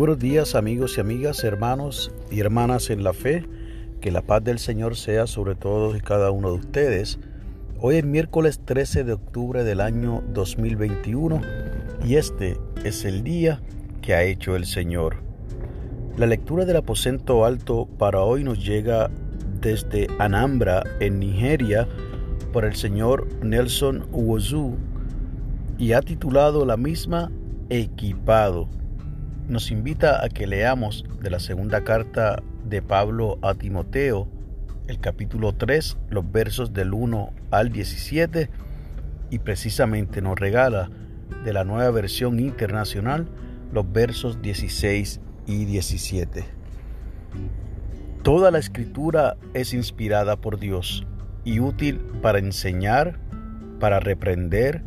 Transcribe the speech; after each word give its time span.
buenos 0.00 0.18
días 0.18 0.54
amigos 0.54 0.96
y 0.96 1.02
amigas, 1.02 1.44
hermanos 1.44 2.10
y 2.30 2.40
hermanas 2.40 2.88
en 2.88 3.04
la 3.04 3.12
fe. 3.12 3.44
Que 4.00 4.10
la 4.10 4.22
paz 4.22 4.42
del 4.42 4.58
Señor 4.58 4.96
sea 4.96 5.26
sobre 5.26 5.54
todos 5.54 5.94
y 5.94 6.00
cada 6.00 6.30
uno 6.30 6.48
de 6.48 6.54
ustedes. 6.54 7.18
Hoy 7.80 7.96
es 7.96 8.04
miércoles 8.06 8.62
13 8.64 9.04
de 9.04 9.12
octubre 9.12 9.62
del 9.62 9.82
año 9.82 10.22
2021 10.32 11.42
y 12.02 12.14
este 12.14 12.56
es 12.82 13.04
el 13.04 13.22
día 13.22 13.60
que 14.00 14.14
ha 14.14 14.22
hecho 14.22 14.56
el 14.56 14.64
Señor. 14.64 15.16
La 16.16 16.24
lectura 16.24 16.64
del 16.64 16.76
aposento 16.76 17.44
alto 17.44 17.86
para 17.98 18.22
hoy 18.22 18.42
nos 18.42 18.64
llega 18.64 19.10
desde 19.60 20.06
Anambra, 20.18 20.82
en 21.00 21.18
Nigeria, 21.18 21.86
por 22.54 22.64
el 22.64 22.74
señor 22.74 23.28
Nelson 23.44 24.06
Uwozu 24.12 24.78
y 25.76 25.92
ha 25.92 26.00
titulado 26.00 26.64
la 26.64 26.78
misma 26.78 27.30
Equipado 27.68 28.80
nos 29.50 29.72
invita 29.72 30.24
a 30.24 30.28
que 30.28 30.46
leamos 30.46 31.04
de 31.20 31.28
la 31.28 31.40
segunda 31.40 31.82
carta 31.82 32.40
de 32.64 32.82
Pablo 32.82 33.38
a 33.42 33.54
Timoteo, 33.54 34.28
el 34.86 35.00
capítulo 35.00 35.52
3, 35.54 35.96
los 36.08 36.30
versos 36.30 36.72
del 36.72 36.94
1 36.94 37.32
al 37.50 37.72
17, 37.72 38.48
y 39.30 39.38
precisamente 39.40 40.22
nos 40.22 40.38
regala 40.38 40.88
de 41.44 41.52
la 41.52 41.64
nueva 41.64 41.90
versión 41.90 42.38
internacional 42.38 43.28
los 43.72 43.90
versos 43.92 44.40
16 44.40 45.20
y 45.46 45.64
17. 45.64 46.44
Toda 48.22 48.52
la 48.52 48.58
escritura 48.58 49.36
es 49.52 49.74
inspirada 49.74 50.36
por 50.36 50.60
Dios 50.60 51.06
y 51.44 51.58
útil 51.58 51.98
para 52.22 52.38
enseñar, 52.38 53.18
para 53.80 53.98
reprender, 53.98 54.84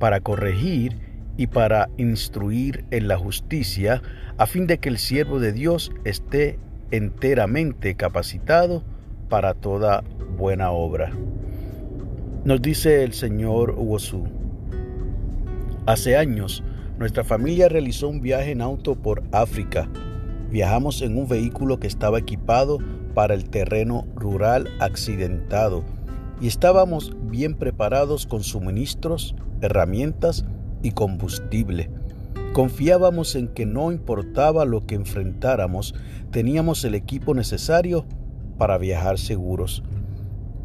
para 0.00 0.20
corregir 0.20 1.09
y 1.40 1.46
para 1.46 1.88
instruir 1.96 2.84
en 2.90 3.08
la 3.08 3.16
justicia, 3.16 4.02
a 4.36 4.44
fin 4.44 4.66
de 4.66 4.76
que 4.76 4.90
el 4.90 4.98
siervo 4.98 5.40
de 5.40 5.52
Dios 5.52 5.90
esté 6.04 6.58
enteramente 6.90 7.94
capacitado 7.94 8.84
para 9.30 9.54
toda 9.54 10.04
buena 10.36 10.70
obra. 10.70 11.10
Nos 12.44 12.60
dice 12.60 13.04
el 13.04 13.14
señor 13.14 13.74
Wosu. 13.78 14.24
Hace 15.86 16.18
años, 16.18 16.62
nuestra 16.98 17.24
familia 17.24 17.70
realizó 17.70 18.08
un 18.08 18.20
viaje 18.20 18.50
en 18.50 18.60
auto 18.60 18.96
por 18.96 19.22
África. 19.32 19.88
Viajamos 20.50 21.00
en 21.00 21.16
un 21.16 21.26
vehículo 21.26 21.80
que 21.80 21.86
estaba 21.86 22.18
equipado 22.18 22.76
para 23.14 23.32
el 23.32 23.48
terreno 23.48 24.06
rural 24.14 24.68
accidentado 24.78 25.86
y 26.38 26.48
estábamos 26.48 27.16
bien 27.30 27.54
preparados 27.54 28.26
con 28.26 28.42
suministros, 28.42 29.34
herramientas 29.62 30.44
y 30.82 30.92
combustible. 30.92 31.90
Confiábamos 32.52 33.36
en 33.36 33.48
que 33.48 33.64
no 33.64 33.92
importaba 33.92 34.64
lo 34.64 34.86
que 34.86 34.96
enfrentáramos, 34.96 35.94
teníamos 36.30 36.84
el 36.84 36.94
equipo 36.94 37.34
necesario 37.34 38.06
para 38.58 38.76
viajar 38.76 39.18
seguros. 39.18 39.82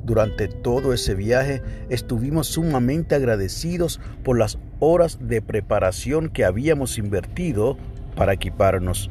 Durante 0.03 0.47
todo 0.47 0.93
ese 0.93 1.15
viaje 1.15 1.61
estuvimos 1.89 2.47
sumamente 2.47 3.15
agradecidos 3.15 3.99
por 4.23 4.37
las 4.37 4.59
horas 4.79 5.19
de 5.21 5.41
preparación 5.41 6.29
que 6.29 6.45
habíamos 6.45 6.97
invertido 6.97 7.77
para 8.15 8.33
equiparnos. 8.33 9.09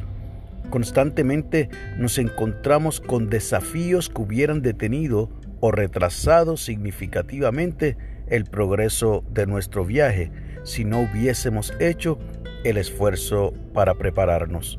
Constantemente 0.71 1.69
nos 1.99 2.19
encontramos 2.19 3.01
con 3.01 3.29
desafíos 3.29 4.09
que 4.09 4.23
hubieran 4.23 4.63
detenido 4.63 5.31
o 5.61 5.71
retrasado 5.71 6.57
significativamente 6.57 7.97
el 8.29 8.45
progreso 8.45 9.25
de 9.31 9.47
nuestro 9.47 9.85
viaje 9.85 10.31
si 10.63 10.85
no 10.85 11.01
hubiésemos 11.01 11.73
hecho 11.79 12.19
el 12.65 12.79
esfuerzo 12.79 13.53
para 13.73 13.95
prepararnos. 13.95 14.79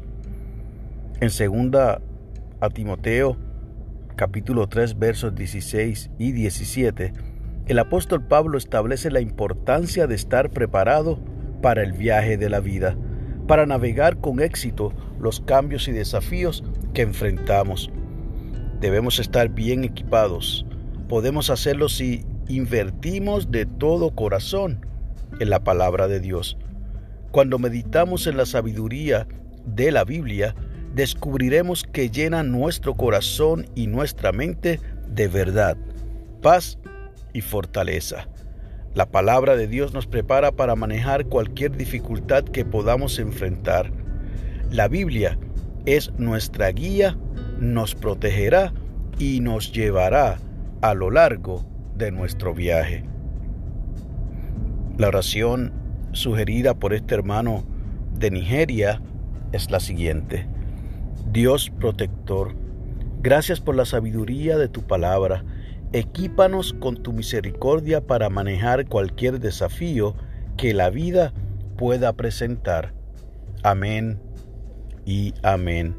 En 1.21 1.29
segunda 1.29 2.01
a 2.59 2.69
Timoteo 2.69 3.37
capítulo 4.15 4.67
3 4.67 4.97
versos 4.97 5.35
16 5.35 6.11
y 6.17 6.31
17, 6.31 7.13
el 7.67 7.79
apóstol 7.79 8.25
Pablo 8.25 8.57
establece 8.57 9.11
la 9.11 9.21
importancia 9.21 10.07
de 10.07 10.15
estar 10.15 10.49
preparado 10.51 11.19
para 11.61 11.83
el 11.83 11.93
viaje 11.93 12.37
de 12.37 12.49
la 12.49 12.59
vida, 12.59 12.95
para 13.47 13.65
navegar 13.65 14.17
con 14.17 14.39
éxito 14.39 14.93
los 15.19 15.41
cambios 15.41 15.87
y 15.87 15.91
desafíos 15.91 16.63
que 16.93 17.01
enfrentamos. 17.01 17.91
Debemos 18.79 19.19
estar 19.19 19.49
bien 19.49 19.83
equipados. 19.83 20.65
Podemos 21.09 21.49
hacerlo 21.49 21.89
si 21.89 22.25
invertimos 22.47 23.51
de 23.51 23.65
todo 23.65 24.11
corazón 24.15 24.85
en 25.39 25.49
la 25.49 25.63
palabra 25.63 26.07
de 26.07 26.19
Dios. 26.19 26.57
Cuando 27.31 27.59
meditamos 27.59 28.27
en 28.27 28.37
la 28.37 28.45
sabiduría 28.45 29.27
de 29.65 29.91
la 29.91 30.03
Biblia, 30.03 30.55
descubriremos 30.93 31.83
que 31.83 32.09
llena 32.09 32.43
nuestro 32.43 32.95
corazón 32.95 33.65
y 33.75 33.87
nuestra 33.87 34.31
mente 34.31 34.79
de 35.09 35.27
verdad, 35.27 35.77
paz 36.41 36.77
y 37.33 37.41
fortaleza. 37.41 38.27
La 38.93 39.05
palabra 39.05 39.57
de 39.57 39.67
Dios 39.67 39.93
nos 39.93 40.07
prepara 40.07 40.53
para 40.53 40.75
manejar 40.75 41.25
cualquier 41.25 41.75
dificultad 41.75 42.45
que 42.45 42.63
podamos 42.63 43.19
enfrentar. 43.19 43.91
La 44.71 44.87
Biblia 44.87 45.37
es 45.85 46.13
nuestra 46.17 46.69
guía, 46.69 47.17
nos 47.59 47.93
protegerá 47.93 48.73
y 49.19 49.41
nos 49.41 49.73
llevará 49.73 50.39
a 50.81 50.93
lo 50.93 51.11
largo 51.11 51.65
de 51.95 52.11
nuestro 52.11 52.53
viaje. 52.53 53.03
La 54.97 55.07
oración 55.07 55.73
sugerida 56.11 56.73
por 56.73 56.93
este 56.93 57.15
hermano 57.15 57.65
de 58.17 58.31
Nigeria 58.31 59.01
es 59.51 59.71
la 59.71 59.79
siguiente. 59.79 60.47
Dios 61.31 61.71
protector, 61.79 62.55
gracias 63.21 63.59
por 63.59 63.75
la 63.75 63.85
sabiduría 63.85 64.57
de 64.57 64.69
tu 64.69 64.83
palabra. 64.83 65.43
Equípanos 65.91 66.73
con 66.73 67.01
tu 67.01 67.13
misericordia 67.13 68.05
para 68.05 68.29
manejar 68.29 68.87
cualquier 68.87 69.39
desafío 69.39 70.15
que 70.57 70.73
la 70.73 70.89
vida 70.89 71.33
pueda 71.77 72.13
presentar. 72.13 72.93
Amén 73.63 74.19
y 75.05 75.33
amén. 75.43 75.95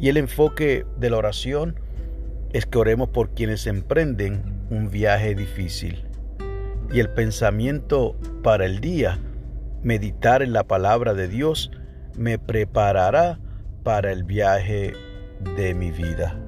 Y 0.00 0.08
el 0.08 0.16
enfoque 0.16 0.84
de 0.98 1.10
la 1.10 1.18
oración 1.18 1.78
es 2.52 2.66
que 2.66 2.78
oremos 2.78 3.08
por 3.08 3.30
quienes 3.30 3.66
emprenden 3.66 4.53
un 4.74 4.90
viaje 4.90 5.34
difícil 5.34 6.04
y 6.92 7.00
el 7.00 7.08
pensamiento 7.08 8.16
para 8.42 8.66
el 8.66 8.80
día, 8.80 9.18
meditar 9.82 10.42
en 10.42 10.52
la 10.52 10.64
palabra 10.64 11.14
de 11.14 11.28
Dios, 11.28 11.70
me 12.16 12.38
preparará 12.38 13.38
para 13.82 14.12
el 14.12 14.24
viaje 14.24 14.94
de 15.56 15.74
mi 15.74 15.90
vida. 15.90 16.38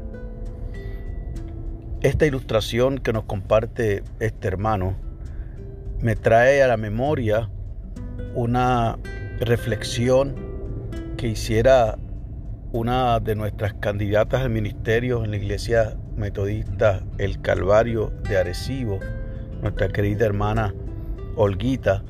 Esta 2.02 2.26
ilustración 2.26 2.98
que 2.98 3.12
nos 3.12 3.24
comparte 3.24 4.02
este 4.20 4.48
hermano 4.48 4.96
me 6.00 6.14
trae 6.14 6.62
a 6.62 6.68
la 6.68 6.76
memoria 6.76 7.48
una 8.34 8.98
reflexión 9.40 10.34
que 11.16 11.28
hiciera 11.28 11.98
una 12.72 13.20
de 13.20 13.34
nuestras 13.34 13.74
candidatas 13.74 14.42
al 14.42 14.50
ministerio 14.50 15.24
en 15.24 15.30
la 15.30 15.36
iglesia 15.36 15.96
metodista 16.16 17.02
El 17.18 17.40
Calvario 17.40 18.12
de 18.28 18.36
Arecibo, 18.36 18.98
nuestra 19.62 19.88
querida 19.88 20.26
hermana 20.26 20.74
Olguita, 21.36 22.02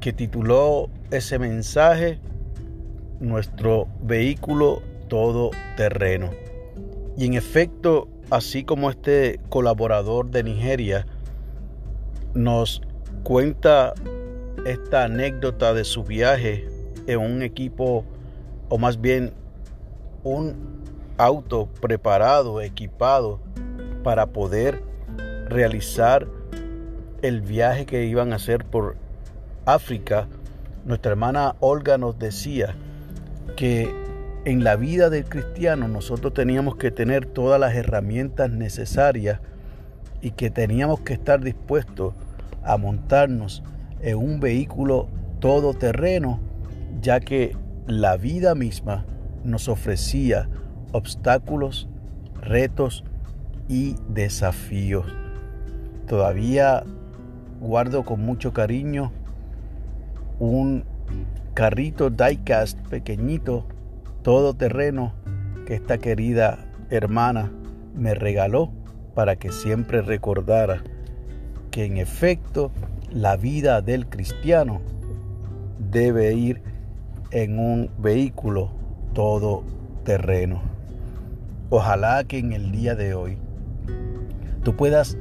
que 0.00 0.12
tituló 0.12 0.88
ese 1.10 1.38
mensaje 1.38 2.18
Nuestro 3.18 3.88
vehículo 4.02 4.82
todoterreno. 5.08 6.30
Y 7.16 7.24
en 7.24 7.34
efecto, 7.34 8.08
así 8.30 8.62
como 8.62 8.90
este 8.90 9.40
colaborador 9.48 10.30
de 10.30 10.42
Nigeria 10.42 11.06
nos 12.34 12.82
cuenta 13.22 13.94
esta 14.66 15.04
anécdota 15.04 15.72
de 15.72 15.84
su 15.84 16.04
viaje 16.04 16.68
en 17.06 17.18
un 17.18 17.42
equipo, 17.42 18.04
o 18.68 18.78
más 18.78 19.00
bien 19.00 19.32
un 20.24 20.75
auto 21.18 21.68
preparado, 21.80 22.60
equipado 22.60 23.40
para 24.02 24.26
poder 24.26 24.82
realizar 25.48 26.26
el 27.22 27.40
viaje 27.40 27.86
que 27.86 28.04
iban 28.04 28.32
a 28.32 28.36
hacer 28.36 28.64
por 28.64 28.96
África, 29.64 30.28
nuestra 30.84 31.12
hermana 31.12 31.56
Olga 31.60 31.98
nos 31.98 32.18
decía 32.18 32.76
que 33.56 33.92
en 34.44 34.62
la 34.62 34.76
vida 34.76 35.10
del 35.10 35.24
cristiano 35.24 35.88
nosotros 35.88 36.32
teníamos 36.32 36.76
que 36.76 36.92
tener 36.92 37.26
todas 37.26 37.58
las 37.58 37.74
herramientas 37.74 38.50
necesarias 38.50 39.40
y 40.20 40.30
que 40.32 40.50
teníamos 40.50 41.00
que 41.00 41.14
estar 41.14 41.42
dispuestos 41.42 42.14
a 42.62 42.76
montarnos 42.76 43.64
en 44.00 44.16
un 44.16 44.38
vehículo 44.38 45.08
todoterreno, 45.40 46.40
ya 47.00 47.20
que 47.20 47.56
la 47.86 48.16
vida 48.16 48.54
misma 48.54 49.04
nos 49.42 49.68
ofrecía 49.68 50.48
obstáculos, 50.96 51.88
retos 52.40 53.04
y 53.68 53.96
desafíos. 54.08 55.06
Todavía 56.06 56.84
guardo 57.60 58.04
con 58.04 58.24
mucho 58.24 58.52
cariño 58.52 59.12
un 60.38 60.84
carrito 61.54 62.10
diecast 62.10 62.78
pequeñito 62.88 63.66
todo 64.22 64.54
terreno 64.54 65.12
que 65.66 65.74
esta 65.74 65.98
querida 65.98 66.66
hermana 66.90 67.50
me 67.94 68.14
regaló 68.14 68.70
para 69.14 69.36
que 69.36 69.52
siempre 69.52 70.02
recordara 70.02 70.82
que 71.70 71.84
en 71.84 71.96
efecto 71.96 72.70
la 73.10 73.36
vida 73.36 73.82
del 73.82 74.06
cristiano 74.06 74.80
debe 75.78 76.32
ir 76.34 76.62
en 77.30 77.58
un 77.58 77.90
vehículo 77.98 78.70
todo 79.12 79.64
terreno. 80.04 80.75
Ojalá 81.68 82.22
que 82.22 82.38
en 82.38 82.52
el 82.52 82.70
día 82.70 82.94
de 82.94 83.14
hoy 83.14 83.38
tú 84.62 84.76
puedas 84.76 85.18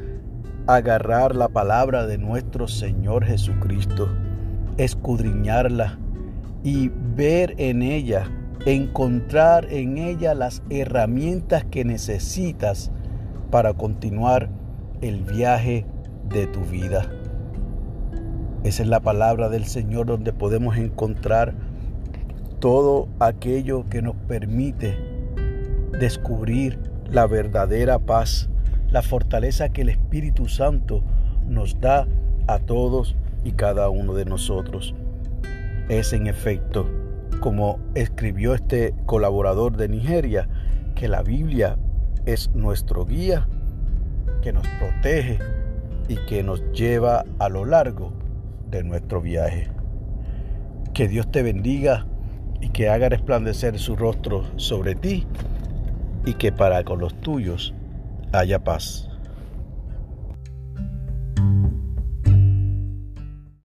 agarrar 0.68 1.36
la 1.36 1.48
palabra 1.48 2.06
de 2.06 2.20
nuestro 2.20 2.68
Señor 2.68 3.26
Jesucristo, 3.26 4.08
escudriñarla 4.78 5.98
y 6.64 6.92
ver 7.16 7.56
en 7.58 7.82
ella, 7.82 8.30
encontrar 8.68 9.66
en 9.72 9.98
ella 9.98 10.36
las 10.36 10.62
herramientas 10.70 11.66
que 11.66 11.84
necesitas 11.84 12.92
para 13.50 13.74
continuar 13.74 14.50
el 15.02 15.24
viaje 15.24 15.88
de 16.30 16.46
tu 16.46 16.62
vida. 16.62 17.10
Esa 18.64 18.84
es 18.84 18.90
la 18.90 19.00
palabra 19.00 19.50
del 19.50 19.66
Señor 19.66 20.06
donde 20.06 20.32
podemos 20.32 20.78
encontrar 20.78 21.56
todo 22.60 23.08
aquello 23.20 23.86
que 23.90 24.04
nos 24.04 24.16
permite 24.28 25.05
descubrir 25.92 26.80
la 27.10 27.28
verdadera 27.28 28.00
paz, 28.00 28.50
la 28.90 29.02
fortaleza 29.02 29.70
que 29.70 29.82
el 29.82 29.90
Espíritu 29.90 30.48
Santo 30.48 31.04
nos 31.48 31.80
da 31.80 32.08
a 32.48 32.60
todos 32.60 33.16
y 33.44 33.52
cada 33.54 33.90
uno 33.90 34.14
de 34.14 34.26
nosotros. 34.26 34.96
Es 35.90 36.14
en 36.14 36.28
efecto, 36.28 36.88
como 37.40 37.80
escribió 37.94 38.56
este 38.56 38.94
colaborador 39.06 39.78
de 39.78 39.88
Nigeria, 39.88 40.48
que 40.96 41.08
la 41.08 41.22
Biblia 41.22 41.78
es 42.26 42.50
nuestro 42.56 43.06
guía, 43.06 43.48
que 44.42 44.52
nos 44.54 44.68
protege 44.80 45.40
y 46.08 46.16
que 46.28 46.44
nos 46.44 46.64
lleva 46.72 47.26
a 47.40 47.50
lo 47.50 47.66
largo 47.66 48.14
de 48.70 48.84
nuestro 48.84 49.22
viaje. 49.22 49.70
Que 50.94 51.08
Dios 51.08 51.30
te 51.32 51.44
bendiga 51.44 52.06
y 52.62 52.70
que 52.70 52.90
haga 52.90 53.10
resplandecer 53.10 53.78
su 53.78 53.96
rostro 53.96 54.44
sobre 54.56 54.96
ti 54.96 55.28
y 56.26 56.34
que 56.34 56.52
para 56.52 56.84
con 56.84 57.00
los 57.00 57.14
tuyos 57.22 57.74
haya 58.32 58.64
paz. 58.64 59.10